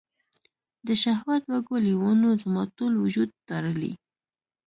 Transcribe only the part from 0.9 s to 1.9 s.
شهوت وږو